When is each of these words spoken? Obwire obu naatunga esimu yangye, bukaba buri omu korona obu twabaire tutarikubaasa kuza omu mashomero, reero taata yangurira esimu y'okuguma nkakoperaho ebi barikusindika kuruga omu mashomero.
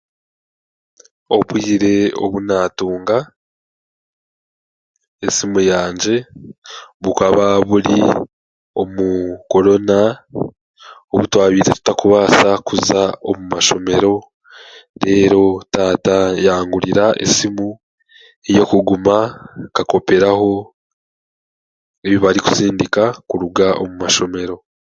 Obwire 1.35 1.93
obu 2.23 2.37
naatunga 2.47 3.17
esimu 5.27 5.59
yangye, 5.71 6.15
bukaba 7.03 7.45
buri 7.69 7.97
omu 8.81 9.07
korona 9.51 9.97
obu 11.13 11.25
twabaire 11.31 11.71
tutarikubaasa 11.77 12.49
kuza 12.67 13.01
omu 13.29 13.43
mashomero, 13.53 14.13
reero 15.01 15.43
taata 15.73 16.15
yangurira 16.45 17.05
esimu 17.25 17.67
y'okuguma 18.55 19.17
nkakoperaho 19.65 20.51
ebi 22.05 22.17
barikusindika 22.23 23.03
kuruga 23.29 23.65
omu 23.81 23.93
mashomero. 24.01 24.55